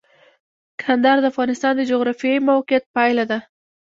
کندهار 0.81 1.17
د 1.21 1.25
افغانستان 1.31 1.73
د 1.75 1.81
جغرافیایي 1.91 2.39
موقیعت 2.49 2.83
پایله 2.95 3.25
ده. 3.31 3.39